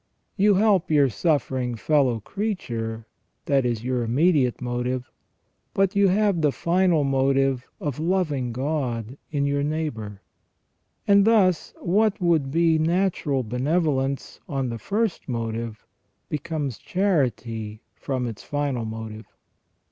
You 0.35 0.55
help 0.55 0.89
your 0.89 1.09
suffering 1.09 1.75
fellow 1.75 2.19
creature, 2.21 3.05
this 3.45 3.63
is 3.65 3.83
your 3.83 4.01
immediate 4.01 4.59
motive, 4.59 5.11
but 5.75 5.95
you 5.95 6.07
have 6.07 6.41
the 6.41 6.51
final 6.51 7.03
motive 7.03 7.67
of 7.79 7.99
loving 7.99 8.51
God 8.51 9.15
in 9.29 9.45
your 9.45 9.61
neighbour; 9.61 10.23
and 11.07 11.23
thus 11.23 11.75
what 11.77 12.19
would 12.19 12.49
be 12.49 12.79
natural 12.79 13.43
benevolence 13.43 14.39
on 14.49 14.69
the 14.69 14.79
first 14.79 15.29
motive 15.29 15.85
becomes 16.29 16.79
charity 16.79 17.83
from 17.93 18.25
its 18.25 18.41
final 18.41 18.85
motive. 18.85 19.27